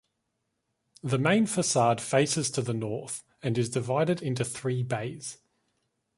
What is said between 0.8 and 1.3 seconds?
The